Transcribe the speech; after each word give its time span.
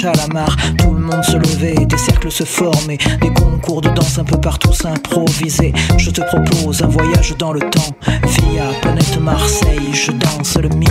Chalamar 0.00 0.56
Tout 0.78 0.94
le 0.94 1.00
monde 1.00 1.22
se 1.22 1.36
levait, 1.36 1.74
des 1.74 1.98
cercles 1.98 2.30
se 2.32 2.44
formaient. 2.44 2.98
Des 3.20 3.32
concours 3.32 3.82
de 3.82 3.90
danse 3.90 4.18
un 4.18 4.24
peu 4.24 4.38
partout 4.40 4.72
s'improvisaient. 4.72 5.72
Je 5.98 6.10
te 6.10 6.22
propose 6.22 6.82
un 6.82 6.88
voyage 6.88 7.36
dans 7.38 7.52
le 7.52 7.60
temps. 7.60 7.92
Via 8.06 8.64
planète 8.80 9.20
Marseille, 9.20 9.92
je 9.92 10.12
danse 10.12 10.56
le 10.56 10.68
mia 10.70 10.88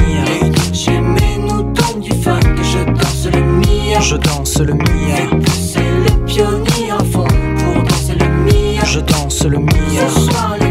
J'aimais-nous 0.72 1.74
donc 1.74 2.02
du 2.02 2.12
funk, 2.12 2.40
je 2.62 2.84
danse 2.92 3.28
le 3.34 3.42
mia 3.42 4.00
Je 4.00 4.16
danse 4.16 4.60
le 4.60 4.74
mia 4.74 5.18
C'est 5.52 5.80
le 5.80 6.26
pionnier 6.26 6.92
en 6.92 7.04
fond 7.04 7.28
pour 7.58 7.84
danser 7.84 8.16
le 8.20 8.28
mia 8.44 8.84
Je 8.86 9.00
danse 9.00 9.44
le 9.44 9.58
mia 9.58 10.71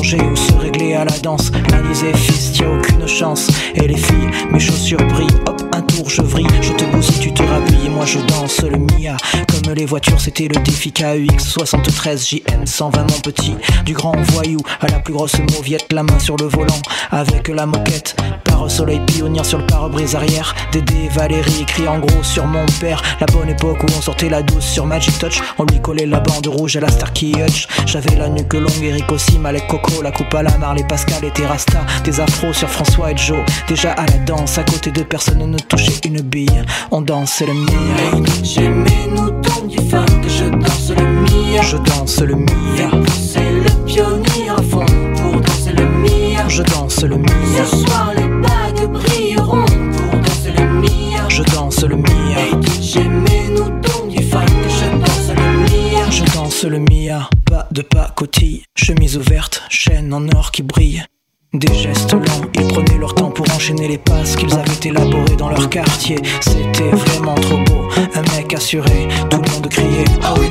ou 0.00 0.36
se 0.36 0.52
régler 0.54 0.94
à 0.94 1.04
la 1.04 1.18
danse. 1.18 1.52
L'un 1.70 1.82
disait 1.82 2.14
fils, 2.14 2.52
t'y 2.52 2.64
aucune 2.64 3.06
chance. 3.06 3.48
Et 3.74 3.86
les 3.86 3.96
filles, 3.96 4.30
mes 4.50 4.58
chaussures 4.58 4.98
brillent, 5.08 5.28
hop 5.46 5.69
je 6.08 6.72
te 6.72 6.84
bousille, 6.84 7.20
tu 7.20 7.32
te 7.32 7.42
rhabilles, 7.42 7.90
moi 7.90 8.04
je 8.06 8.18
danse 8.20 8.62
le 8.62 8.78
Mia. 8.78 9.16
Comme 9.48 9.74
les 9.74 9.84
voitures, 9.84 10.20
c'était 10.20 10.48
le 10.48 10.60
défi 10.62 10.92
KUX 10.92 11.38
73 11.38 12.28
JM 12.28 12.66
120 12.66 13.00
mon 13.00 13.20
petit. 13.20 13.54
Du 13.84 13.92
grand 13.92 14.16
voyou 14.32 14.60
à 14.80 14.86
la 14.88 15.00
plus 15.00 15.12
grosse 15.12 15.38
mauviette, 15.38 15.92
la 15.92 16.02
main 16.02 16.18
sur 16.18 16.36
le 16.36 16.46
volant 16.46 16.80
avec 17.10 17.48
la 17.48 17.66
moquette. 17.66 18.16
Par 18.44 18.70
soleil 18.70 19.00
pionnier 19.06 19.44
sur 19.44 19.58
le 19.58 19.66
pare-brise 19.66 20.14
arrière. 20.14 20.54
Dédé 20.72 21.08
Valérie 21.14 21.62
écrit 21.62 21.88
en 21.88 21.98
gros 21.98 22.22
sur 22.22 22.46
mon 22.46 22.64
père. 22.80 23.02
La 23.20 23.26
bonne 23.26 23.48
époque 23.48 23.82
où 23.82 23.86
on 23.96 24.00
sortait 24.00 24.28
la 24.28 24.42
douce 24.42 24.64
sur 24.64 24.86
Magic 24.86 25.18
Touch. 25.18 25.40
On 25.58 25.64
lui 25.64 25.80
collait 25.80 26.06
la 26.06 26.20
bande 26.20 26.46
rouge 26.46 26.76
à 26.76 26.80
la 26.80 26.90
Starkey 26.90 27.32
Hutch. 27.36 27.66
J'avais 27.86 28.16
la 28.16 28.28
nuque 28.28 28.54
longue, 28.54 28.82
Eric 28.82 29.10
aussi, 29.12 29.38
Malek 29.38 29.66
Coco, 29.66 30.02
la 30.02 30.12
coupe 30.12 30.34
à 30.34 30.42
la 30.42 30.56
Marley 30.58 30.84
Pascal 30.88 31.24
et 31.24 31.30
Terrasta. 31.30 31.80
Des 32.04 32.20
afros 32.20 32.52
sur 32.52 32.68
François 32.68 33.12
et 33.12 33.16
Joe. 33.16 33.44
Déjà 33.68 33.92
à 33.92 34.06
la 34.06 34.18
danse, 34.18 34.58
à 34.58 34.64
côté 34.64 34.90
de 34.90 35.02
personne 35.02 35.50
ne 35.50 35.58
touchait 35.58 35.89
une 36.04 36.20
bille. 36.20 36.62
On 36.90 37.00
dansait 37.00 37.46
le 37.46 37.54
mia. 37.54 38.22
J'aimais 38.42 39.08
nous 39.10 39.30
donne 39.30 39.68
du 39.68 39.78
funk, 39.88 40.22
je 40.26 40.44
danse 40.44 40.90
le 40.90 41.04
mia. 41.04 41.62
Je 41.62 41.76
danse 41.76 42.20
le 42.20 42.34
mia. 42.36 42.90
C'est 43.12 43.52
le 43.52 43.84
pionnier 43.86 44.50
à 44.50 44.62
fond 44.62 44.86
pour 45.16 45.40
danser 45.40 45.72
le 45.72 45.86
mia. 45.86 46.48
Je 46.48 46.62
danse 46.62 47.02
le 47.02 47.16
mia. 47.16 47.64
Ce 47.64 47.76
soir 47.76 48.12
les 48.16 48.28
bagues 48.28 48.92
brilleront 48.92 49.64
pour 49.64 50.20
danser 50.20 50.52
le 50.56 50.66
mia. 50.80 51.28
Je 51.28 51.42
danse 51.42 51.82
le 51.82 51.96
mia. 51.96 52.60
J'aimais 52.80 53.48
nous 53.50 53.70
donne 53.80 54.08
du 54.08 54.22
funk, 54.22 54.46
je 54.68 54.98
danse 54.98 55.30
le 55.36 55.58
mia. 55.58 56.10
Je 56.10 56.24
danse 56.34 56.64
le 56.64 56.78
mia. 56.78 57.28
Pas 57.46 57.66
de 57.72 57.82
pacotille, 57.82 58.62
chemise 58.76 59.16
ouverte, 59.16 59.62
chaîne 59.68 60.12
en 60.14 60.28
or 60.28 60.52
qui 60.52 60.62
brille. 60.62 61.04
Des 61.52 61.74
gestes 61.74 62.12
lents, 62.12 62.48
ils 62.54 62.68
prenaient 62.68 62.96
leur 62.96 63.12
temps 63.12 63.32
pour 63.32 63.44
enchaîner 63.52 63.88
les 63.88 63.98
passes 63.98 64.36
qu'ils 64.36 64.52
avaient 64.54 64.88
élaborées 64.88 65.34
dans 65.36 65.48
leur 65.48 65.68
quartier. 65.68 66.14
C'était 66.40 66.90
vraiment 66.90 67.34
trop 67.34 67.56
beau, 67.64 67.88
un 68.14 68.36
mec 68.36 68.54
assuré, 68.54 69.08
tout 69.28 69.42
le 69.42 69.50
monde 69.50 69.68
criait 69.68 70.04
Ah 70.22 70.34
oui, 70.38 70.48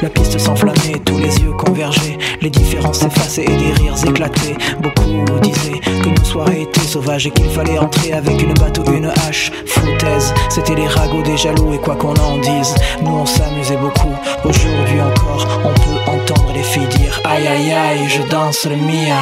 La 0.00 0.08
piste 0.08 0.38
s'enflammait, 0.38 0.98
tous 1.04 1.18
les 1.18 1.36
yeux 1.40 1.52
convergeaient, 1.52 2.16
les 2.40 2.48
différences 2.48 3.00
s'effaçaient 3.00 3.44
et 3.44 3.56
des 3.56 3.72
rires 3.82 3.96
éclataient. 4.08 4.56
Beaucoup 4.80 5.26
disaient 5.42 5.80
que 6.02 6.08
nos 6.08 6.24
soirées 6.24 6.62
étaient 6.62 6.80
sauvages 6.80 7.26
et 7.26 7.30
qu'il 7.32 7.50
fallait 7.50 7.78
entrer 7.78 8.14
avec 8.14 8.40
une 8.40 8.54
batte 8.54 8.78
ou 8.78 8.92
une 8.94 9.12
hache. 9.26 9.52
Foutaise, 9.66 10.32
c'était 10.48 10.74
les 10.74 10.86
ragots 10.86 11.22
des 11.22 11.36
jaloux 11.36 11.74
et 11.74 11.78
quoi 11.78 11.96
qu'on 11.96 12.14
en 12.14 12.38
dise, 12.38 12.74
nous 13.02 13.12
on 13.12 13.26
s'amusait 13.26 13.76
beaucoup. 13.76 14.14
Aujourd'hui 14.44 15.02
encore, 15.02 15.46
on 15.66 15.74
peut 15.74 16.10
entendre 16.10 16.52
les 16.54 16.62
filles 16.62 16.88
dire 16.96 17.20
Aïe 17.24 17.46
aïe 17.46 17.72
aïe, 17.72 18.08
je 18.08 18.22
danse 18.30 18.64
le 18.64 18.76
mia. 18.76 19.20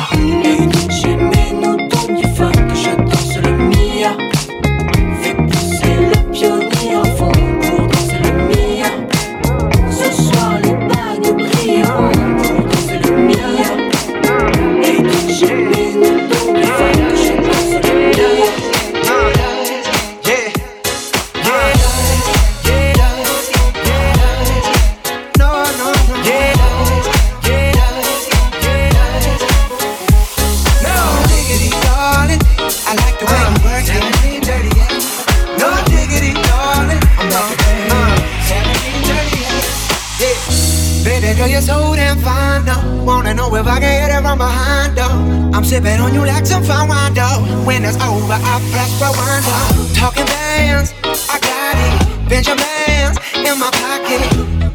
From 44.38 44.46
behind, 44.46 44.96
though. 44.96 45.50
I'm 45.56 45.64
sipping 45.64 45.98
on 45.98 46.14
you 46.14 46.24
like 46.24 46.46
some 46.46 46.62
fine 46.62 46.88
wine, 46.88 47.12
though. 47.12 47.42
When 47.66 47.84
it's 47.84 47.96
over, 47.98 48.38
I 48.38 48.54
press 48.70 48.94
rewind, 49.02 49.42
though. 49.42 49.98
Talking 49.98 50.26
bands, 50.26 50.94
I 51.26 51.42
got 51.42 51.74
it. 51.74 52.28
Benjamins 52.30 53.18
in 53.34 53.58
my 53.58 53.70
pocket. 53.82 54.22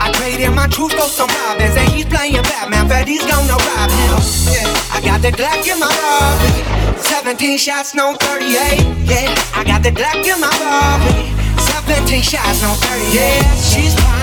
I 0.04 0.12
traded 0.19 0.51
my 0.51 0.68
truth 0.68 0.92
for 0.92 1.07
some 1.07 1.30
robins, 1.48 1.77
and 1.77 1.88
he's 1.95 2.06
playing 2.06 2.44
Batman. 2.44 2.88
Freddy's 2.89 3.24
gonna 3.24 3.56
rob 3.56 3.88
him. 3.88 4.19
Yeah, 4.51 4.68
I 4.92 5.00
got 5.00 5.21
the 5.21 5.31
Glock 5.31 5.63
in 5.63 5.80
my 5.80 5.88
robbery. 5.88 7.00
17 7.00 7.57
shots, 7.57 7.95
no 7.95 8.15
38. 8.19 8.83
Yeah, 9.07 9.31
I 9.56 9.63
got 9.63 9.81
the 9.81 9.92
Glock 9.92 10.27
in 10.27 10.42
my 10.44 10.51
robbery. 10.60 11.31
17 11.88 12.21
shots, 12.21 12.62
no 12.62 12.74
38. 12.83 13.15
Yeah, 13.15 13.56
she's 13.56 13.95
fine. 13.95 14.22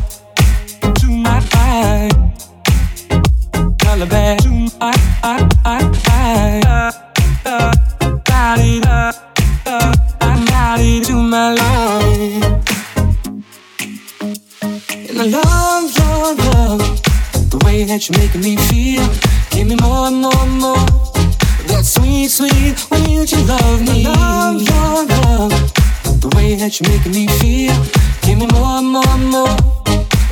you're 26.81 26.91
making 26.91 27.11
me 27.13 27.27
feel. 27.39 27.73
Give 28.21 28.37
me 28.37 28.47
more, 28.47 28.81
more, 28.81 29.17
more. 29.17 29.57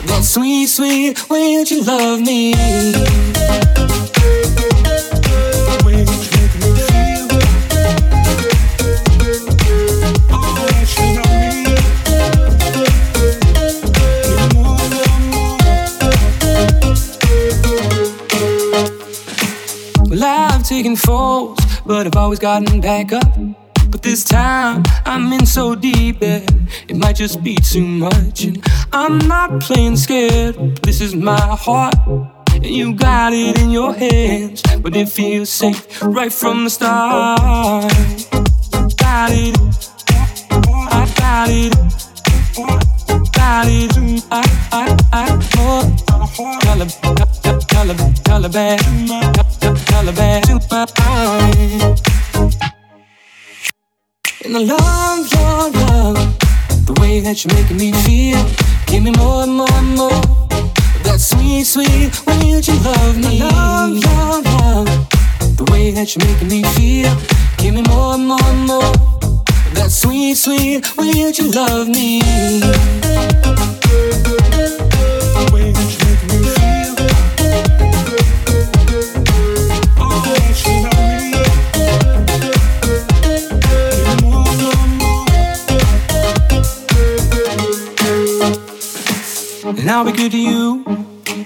That 0.08 0.22
sweet, 0.24 0.68
sweet 0.68 1.30
way 1.30 1.58
that 1.58 1.72
you 1.72 1.84
love 1.84 2.22
me. 2.22 2.54
taken 20.70 20.96
falls, 20.96 21.58
but 21.84 22.06
I've 22.06 22.16
always 22.16 22.38
gotten 22.38 22.80
back 22.80 23.12
up. 23.12 23.29
Just 27.20 27.44
be 27.44 27.56
too 27.56 27.86
much. 27.86 28.46
And 28.46 28.64
I'm 28.94 29.18
not 29.18 29.60
playing 29.60 29.98
scared. 29.98 30.56
This 30.84 31.02
is 31.02 31.14
my 31.14 31.38
heart, 31.38 31.94
and 32.54 32.66
you 32.66 32.94
got 32.94 33.34
it 33.34 33.60
in 33.60 33.72
your 33.72 33.94
hands. 33.94 34.62
But 34.82 34.96
it 34.96 35.10
feels 35.10 35.50
safe 35.50 36.02
right 36.02 36.32
from 36.32 36.64
the 36.64 36.70
start. 36.70 37.42
Got 38.96 39.32
it, 39.34 39.58
I 40.50 41.14
got 41.18 41.50
it, 41.50 41.74
got 43.34 43.68
it. 43.68 44.24
I, 44.32 44.42
I, 44.72 44.98
I, 45.12 45.50
oh. 45.58 46.00
And 54.46 54.56
I 54.56 54.62
love 54.62 55.32
your 55.34 55.70
love, 55.70 56.29
way 57.10 57.20
that 57.22 57.44
you're 57.44 57.56
making 57.56 57.78
me 57.78 57.92
feel. 58.06 58.40
Give 58.86 59.02
me 59.02 59.12
more 59.12 59.42
and 59.44 59.54
more 59.56 59.74
and 59.82 59.98
more. 59.98 60.22
That 61.06 61.20
sweet, 61.20 61.64
sweet 61.64 62.14
way 62.28 62.54
that 62.54 62.68
you 62.68 62.78
love 62.90 63.18
me. 63.18 63.42
I 63.42 63.88
love 64.08 64.46
love, 64.60 64.90
the 65.58 65.66
way 65.72 65.92
that 65.92 66.16
you're 66.16 66.26
making 66.30 66.50
me 66.50 66.62
feel. 66.76 67.12
Give 67.58 67.74
me 67.74 67.82
more 67.82 68.14
and 68.14 68.28
more 68.28 68.50
and 68.52 68.68
more. 68.68 68.94
That 69.74 69.90
sweet, 69.92 70.36
sweet 70.36 70.86
way 70.98 71.14
that 71.26 71.40
you 71.40 71.50
love 71.52 71.88
me. 71.88 72.22
And 89.90 89.96
I'll 89.96 90.06
be 90.06 90.12
good 90.12 90.32
to 90.34 90.38
you 90.38 90.84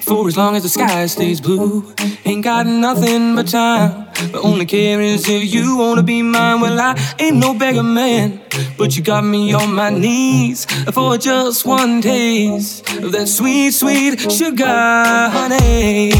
for 0.01 0.27
as 0.27 0.35
long 0.35 0.57
as 0.57 0.63
the 0.63 0.67
sky 0.67 1.05
stays 1.05 1.39
blue. 1.39 1.93
Ain't 2.25 2.43
got 2.43 2.65
nothing 2.67 3.37
but 3.37 3.47
time, 3.47 4.07
but 4.33 4.43
only 4.43 4.65
care 4.65 4.99
is 4.99 5.29
if 5.29 5.53
you 5.53 5.77
wanna 5.77 6.03
be 6.03 6.21
mine. 6.21 6.59
Well, 6.59 6.77
I 6.77 7.15
ain't 7.19 7.37
no 7.37 7.53
beggar 7.53 7.83
man, 7.83 8.41
but 8.77 8.97
you 8.97 9.01
got 9.01 9.23
me 9.23 9.53
on 9.53 9.73
my 9.73 9.91
knees 9.91 10.65
for 10.91 11.17
just 11.17 11.65
one 11.65 12.01
taste 12.01 12.85
of 12.97 13.13
that 13.13 13.29
sweet, 13.29 13.71
sweet 13.71 14.19
sugar 14.29 14.65
honey. 14.65 16.11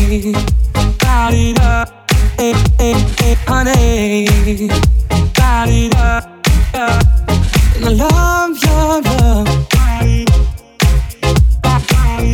It 1.35 1.59
up, 1.59 2.09
hey, 2.37 2.53
hey, 2.79 2.93
hey, 3.19 3.33
honey. 3.45 4.69
Got 5.33 5.67
it 5.67 5.93
up, 5.97 6.23
up. 6.73 7.03
And 7.75 7.85
I 7.85 7.89
love, 7.89 8.63
love, 8.63 9.05
love 9.19 9.52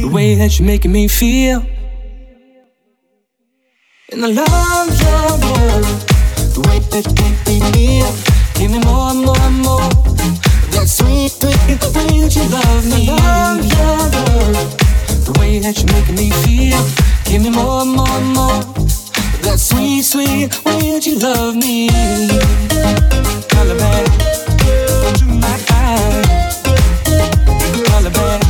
the 0.02 0.08
way 0.08 0.36
that 0.36 0.58
you're 0.58 0.66
making 0.66 0.92
me 0.92 1.08
feel. 1.08 1.60
And 4.12 4.26
I 4.26 4.28
love, 4.28 4.88
love 5.04 5.42
the 6.54 6.62
way 6.68 6.80
that 6.80 7.06
you 7.06 7.14
make 7.24 7.40
me 7.48 7.60
feel. 7.72 8.10
Give 8.56 8.72
me 8.72 8.80
more, 8.86 9.14
more, 9.14 9.50
more. 9.66 9.90
That 10.72 10.88
sweet, 10.88 11.32
sweet 11.32 11.80
the 11.80 11.92
way 11.96 12.22
that 12.22 12.36
you 12.36 12.48
love 12.50 12.86
me. 12.86 13.10
I 13.10 13.14
love, 13.16 14.14
love 14.54 15.26
the 15.26 15.34
way 15.40 15.60
that 15.60 15.78
you're 15.78 15.92
making 15.94 16.16
me 16.16 16.32
feel. 16.44 16.82
Give 17.26 17.42
me 17.42 17.50
more, 17.50 17.86
more, 17.86 18.22
more. 18.36 18.62
That 19.44 19.60
sweet, 19.60 20.04
sweet 20.04 20.50
way 20.66 20.92
that 20.94 21.06
you 21.06 21.20
love 21.20 21.56
me. 21.56 21.90
Caliban, 23.50 24.06
to 25.18 25.26
my 25.26 25.58
eyes. 25.72 26.62
Caliban, 27.86 28.42
I, 28.42 28.46
I. 28.46 28.49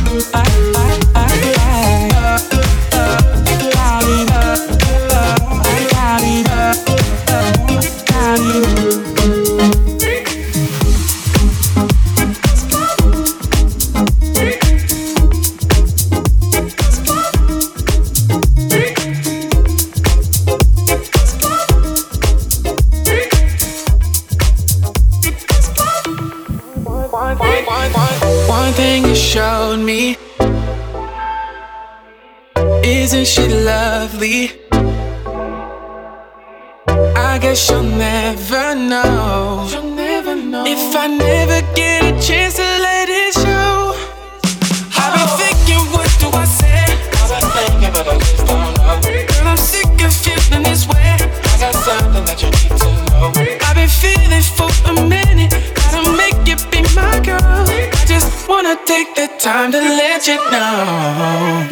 lovely? 34.20 34.50
I 37.16 37.38
guess 37.40 37.70
you'll 37.70 37.82
never 37.82 38.74
know. 38.74 39.66
You'll 39.70 39.94
never 39.94 40.34
know. 40.36 40.64
If 40.66 40.94
I 40.94 41.06
never 41.06 41.60
get 41.74 42.04
a 42.04 42.12
chance 42.20 42.56
to 42.56 42.62
let 42.62 43.08
it 43.08 43.34
show. 43.34 43.94
I've 45.00 45.14
been 45.14 45.28
oh. 45.28 45.40
thinking, 45.40 45.82
what 45.92 46.10
do 46.20 46.28
I 46.36 46.44
say? 46.44 46.84
I've 47.16 47.30
been 47.30 47.50
thinking, 47.56 47.92
but 47.92 48.08
I 48.08 48.18
just 48.18 48.46
don't 48.46 48.74
know. 48.76 49.00
Girl, 49.00 49.48
I'm 49.48 49.56
sick 49.56 49.88
of 50.04 50.12
feeling 50.12 50.64
this 50.64 50.86
way. 50.86 51.16
I 51.16 51.56
got 51.58 51.74
something 51.74 52.24
that 52.24 52.42
you 52.42 52.50
need 52.50 52.76
to 52.80 52.90
know. 53.08 53.32
I've 53.66 53.76
been 53.76 53.88
feeling 53.88 54.44
for 54.56 54.70
a 54.90 55.06
minute. 55.06 55.52
Gotta 55.74 56.12
make 56.16 56.36
you 56.46 56.56
be 56.70 56.82
my 56.94 57.20
girl. 57.20 57.99
Just 58.20 58.46
wanna 58.50 58.76
take 58.84 59.14
the 59.14 59.28
time 59.38 59.72
to 59.72 59.78
let 59.80 60.26
you 60.26 60.36
know. 60.50 61.70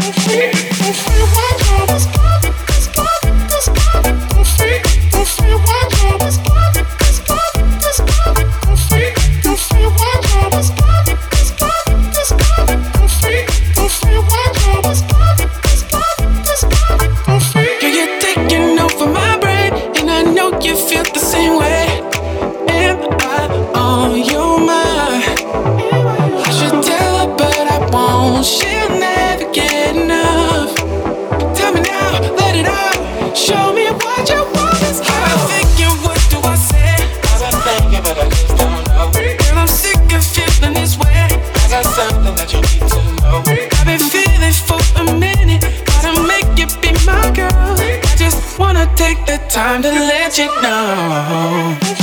Time 49.59 49.83
to 49.83 49.91
let 49.91 50.39
you 50.39 50.47
know. 50.63 51.98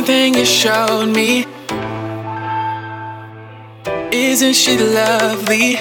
One 0.00 0.06
thing 0.06 0.34
you 0.34 0.46
showed 0.46 1.12
me 1.14 1.44
Isn't 4.10 4.54
she 4.54 4.78
lovely? 4.78 5.76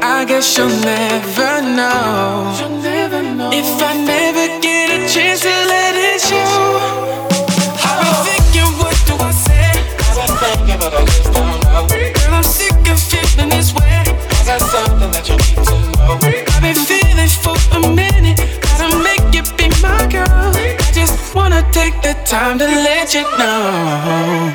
I 0.00 0.24
guess 0.24 0.56
you'll 0.56 0.68
never 0.68 1.62
know. 1.62 2.54
You'll 2.60 2.80
never 2.80 3.22
know. 3.34 3.50
If 3.52 3.82
I 3.82 3.92
never 3.96 4.46
get 4.60 4.86
a 4.94 5.12
chance 5.12 5.40
to 5.40 5.48
let 5.48 5.96
it 5.96 6.20
show. 6.20 6.78
I've 7.82 8.06
been 8.06 8.42
thinking, 8.52 8.70
what 8.78 8.94
do 9.08 9.14
I 9.18 9.32
say? 9.32 9.72
Thinking, 10.38 10.78
but 10.78 10.94
I 10.94 11.04
just 11.06 11.32
don't 11.32 11.60
know. 11.64 11.88
Girl, 11.88 12.34
I'm 12.34 12.44
sick 12.44 12.88
of 12.88 13.00
feeling 13.00 13.48
this 13.48 13.74
way. 13.74 14.04
I 14.06 14.44
got 14.46 14.60
something 14.60 15.10
that 15.10 15.28
you 15.28 15.34
need 15.34 15.66
to 15.66 16.38
know. 16.38 16.47
Time 22.28 22.58
to 22.58 22.66
let 22.66 23.14
you 23.14 23.22
know. 23.38 24.54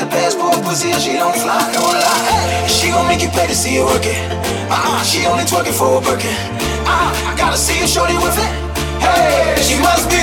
the 0.00 0.06
best 0.06 0.38
passport 0.38 0.64
pussy 0.64 0.90
and 0.92 1.02
she 1.02 1.12
don't 1.12 1.36
fly, 1.36 1.60
don't 1.76 1.84
lie. 1.84 2.24
Hey, 2.32 2.68
she 2.68 2.88
gon' 2.88 3.06
make 3.06 3.20
you 3.20 3.28
pay 3.28 3.46
to 3.46 3.54
see 3.54 3.76
her 3.76 3.84
working. 3.84 4.16
Uh-uh, 4.72 5.02
she 5.04 5.26
only 5.26 5.44
twerking 5.44 5.76
for 5.76 5.98
a 5.98 6.00
Birkin. 6.00 6.32
Uh, 6.88 7.12
I 7.28 7.34
gotta 7.36 7.58
see 7.58 7.76
her 7.84 7.86
shorty 7.86 8.16
with 8.16 8.36
it. 8.40 8.52
Hey, 9.04 9.60
she 9.60 9.76
must 9.76 10.08
be 10.08 10.19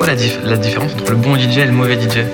quoi 0.00 0.06
la, 0.06 0.16
dif- 0.16 0.40
la 0.44 0.56
différence 0.56 0.92
entre 0.94 1.10
le 1.10 1.16
bon 1.18 1.36
DJ 1.36 1.58
et 1.58 1.64
le 1.66 1.72
mauvais 1.72 2.00
DJ 2.00 2.24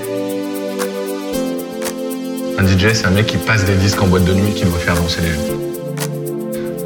Un 2.57 2.65
DJ, 2.65 2.93
c'est 2.93 3.05
un 3.05 3.09
mec 3.11 3.25
qui 3.27 3.35
passe 3.37 3.65
des 3.65 3.75
disques 3.75 4.01
en 4.01 4.07
boîte 4.07 4.23
de 4.23 4.33
nuit 4.33 4.53
qui 4.53 4.63
doit 4.63 4.79
faire 4.79 4.95
danser 4.95 5.19
les. 5.21 5.35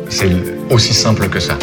C'est 0.09 0.29
aussi 0.71 0.93
simple 0.93 1.29
que 1.29 1.39
ça. 1.39 1.53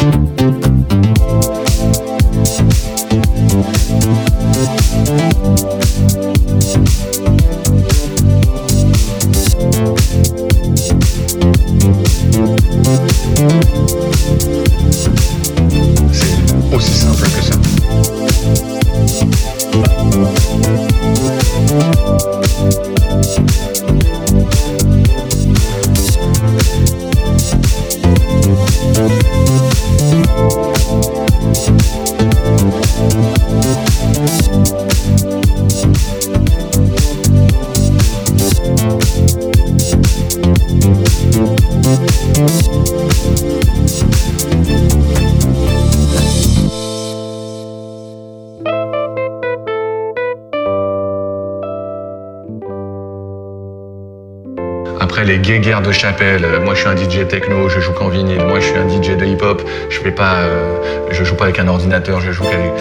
Euh, 56.05 56.59
moi 56.63 56.75
je 56.75 56.79
suis 56.79 56.87
un 56.87 56.95
DJ 56.95 57.27
techno, 57.27 57.67
je 57.67 57.79
joue 57.79 57.91
qu'en 57.91 58.07
vinyle, 58.07 58.41
moi 58.45 58.59
je 58.59 58.67
suis 58.67 58.77
un 58.77 58.87
DJ 58.87 59.17
de 59.17 59.25
hip-hop, 59.25 59.61
je 59.89 59.99
fais 59.99 60.13
euh, 60.17 60.77
joue 61.11 61.35
pas 61.35 61.45
avec 61.45 61.59
un 61.59 61.67
ordinateur, 61.67 62.21
je 62.21 62.31
joue 62.31 62.43
qu'avec. 62.43 62.71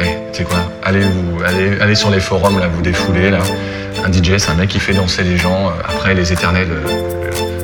Eh, 0.00 0.32
tu 0.32 0.44
quoi 0.44 0.58
allez, 0.82 1.00
vous, 1.00 1.42
allez, 1.44 1.80
allez 1.80 1.94
sur 1.94 2.10
les 2.10 2.20
forums 2.20 2.58
là, 2.58 2.68
vous 2.68 2.82
défoulez 2.82 3.30
là. 3.30 3.40
Un 4.04 4.12
DJ, 4.12 4.38
c'est 4.38 4.50
un 4.50 4.54
mec 4.54 4.68
qui 4.70 4.80
fait 4.80 4.94
danser 4.94 5.22
les 5.22 5.36
gens. 5.36 5.68
Euh, 5.68 5.82
Après 5.88 6.14
les 6.14 6.32
éternels, 6.32 6.68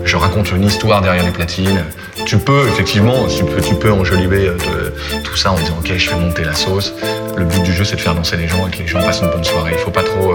je 0.05 0.17
raconte 0.17 0.51
une 0.51 0.65
histoire 0.65 1.01
derrière 1.01 1.25
les 1.25 1.31
platines. 1.31 1.85
Tu 2.27 2.39
peux 2.39 2.67
effectivement, 2.67 3.27
tu 3.27 3.45
peux, 3.77 3.93
enjoliver 3.93 4.51
tout 5.23 5.37
ça 5.37 5.53
en 5.53 5.57
disant 5.57 5.77
ok, 5.79 5.93
je 5.97 6.09
fais 6.09 6.17
monter 6.17 6.43
la 6.45 6.55
sauce. 6.55 6.93
Le 7.37 7.45
but 7.45 7.63
du 7.63 7.73
jeu, 7.73 7.85
c'est 7.85 7.97
de 7.97 8.01
faire 8.01 8.15
danser 8.15 8.37
les 8.37 8.49
gens 8.49 8.67
et 8.67 8.71
que 8.71 8.79
les 8.83 8.89
gens 8.89 9.01
passent 9.01 9.21
une 9.23 9.31
bonne 9.31 9.45
soirée. 9.45 9.73
Il 9.75 9.79
faut 9.79 9.93
pas 9.93 10.03
trop, 10.03 10.35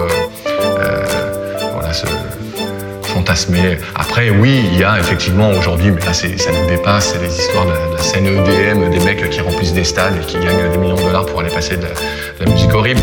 Après, 3.96 4.30
oui, 4.30 4.64
il 4.72 4.80
y 4.80 4.84
a 4.84 5.00
effectivement 5.00 5.50
aujourd'hui, 5.52 5.92
mais 5.92 6.02
là 6.02 6.14
ça 6.14 6.28
nous 6.28 6.68
dépasse, 6.68 7.14
c'est 7.14 7.22
les 7.22 7.34
histoires 7.34 7.66
de 7.66 7.72
la, 7.72 8.02
scène 8.02 8.26
EDM, 8.26 8.90
des 8.90 9.00
mecs 9.00 9.30
qui 9.30 9.42
remplissent 9.42 9.74
des 9.74 9.84
stades 9.84 10.16
et 10.22 10.26
qui 10.26 10.38
gagnent 10.40 10.72
des 10.72 10.78
millions 10.78 10.96
de 10.96 11.02
dollars 11.02 11.26
pour 11.26 11.40
aller 11.40 11.50
passer 11.50 11.78
de 11.78 11.88
la 12.40 12.52
musique 12.52 12.74
horrible. 12.74 13.02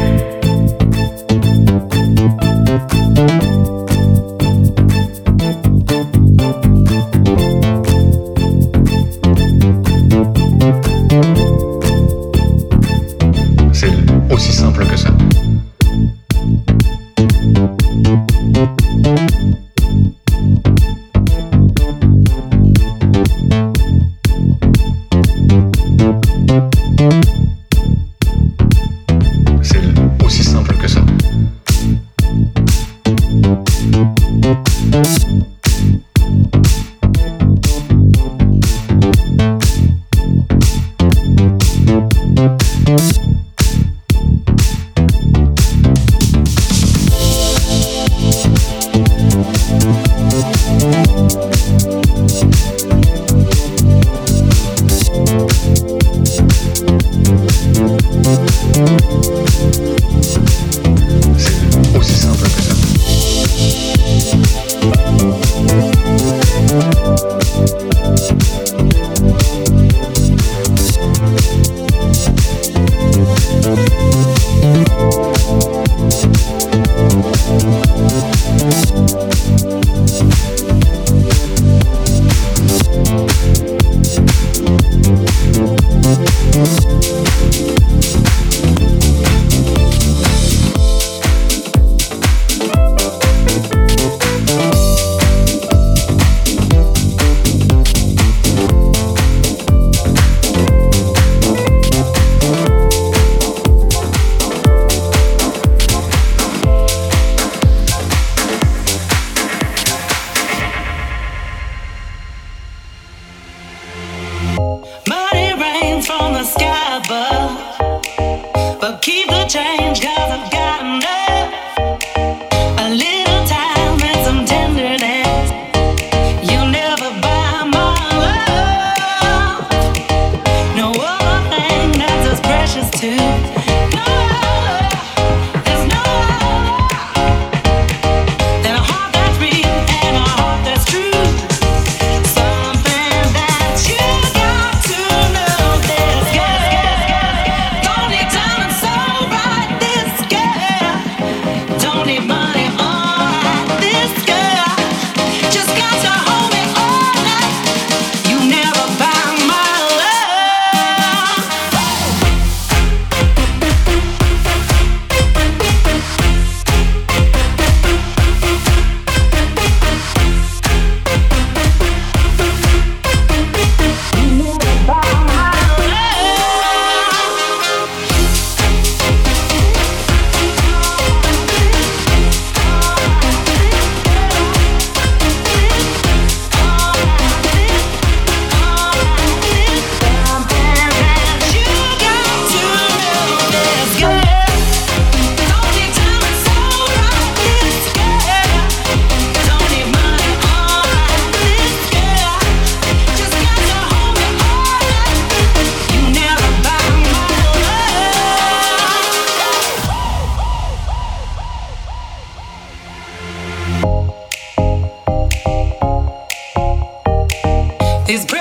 It's 218.13 218.25
great. 218.25 218.40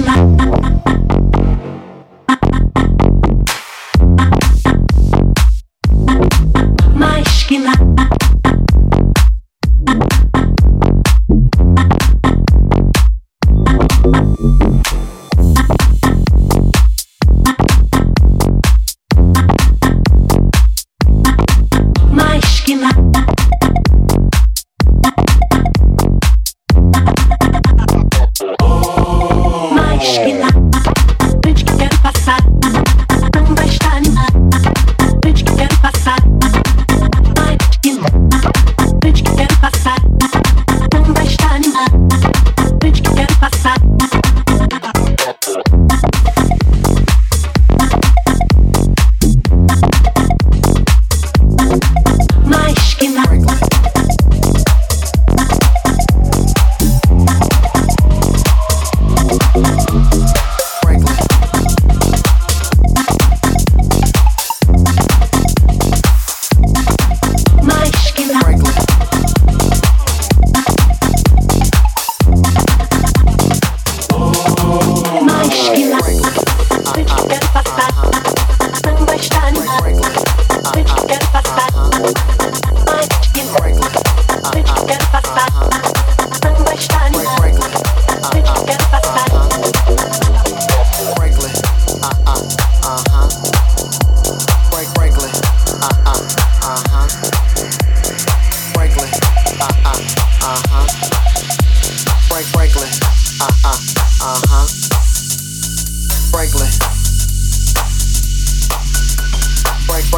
like. 0.00 0.91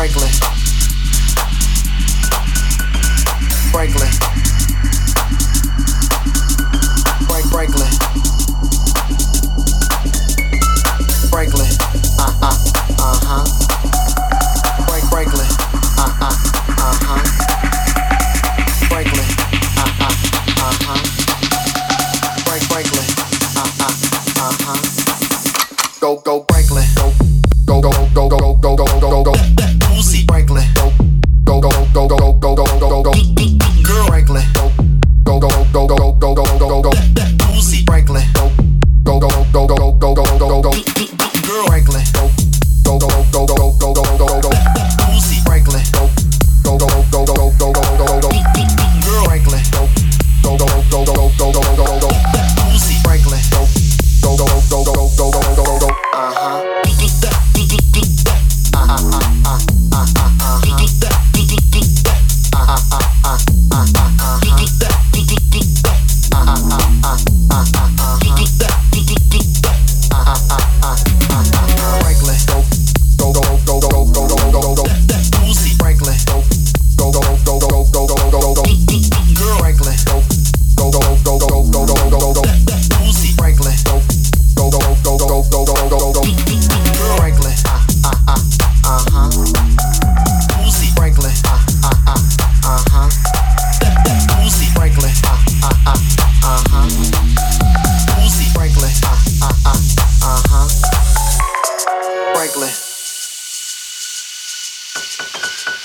Franklin. 0.05 0.29
Franklin. 3.73 4.11
Frank 7.27 7.47
Franklin. 7.51 7.91
Franklin. 11.31 11.67
Uh-huh. 12.19 12.53
Uh-huh. 12.99 13.64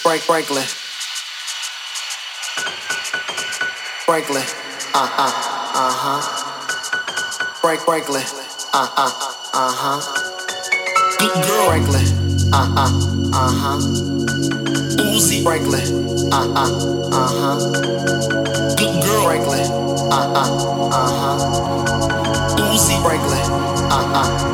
Frank 0.10 0.24
Franklin. 0.24 0.66
Franklin. 4.08 4.42
uh 4.96 5.06
huh, 5.06 5.32
uh 5.78 5.94
huh. 6.02 6.22
Frank 7.62 7.82
Franklin. 7.82 8.24
uh 8.74 8.90
huh, 8.90 9.12
uh 9.54 9.70
huh. 9.70 10.02
Franklin. 11.68 12.08
uh 12.52 12.66
huh, 12.74 12.90
uh 13.38 13.52
huh. 13.54 13.78
Uzi. 15.14 15.44
Franklin. 15.44 15.86
uh 16.34 16.58
huh, 16.58 16.74
uh 17.14 17.30
huh. 17.30 17.58
Good 18.78 19.04
girl. 19.04 19.24
Franklin. 19.26 19.70
uh 20.10 20.26
huh, 20.34 20.90
uh 20.90 21.12
huh. 21.22 22.58
Uzi. 22.58 22.98
Franklin. 23.04 23.46
uh 23.94 24.06
huh. 24.10 24.49